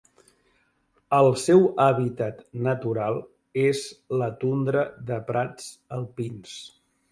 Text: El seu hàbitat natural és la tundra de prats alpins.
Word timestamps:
El 1.17 1.27
seu 1.41 1.61
hàbitat 1.83 2.41
natural 2.69 3.21
és 3.67 3.83
la 4.23 4.31
tundra 4.47 4.89
de 5.13 5.23
prats 5.31 5.71
alpins. 6.01 6.61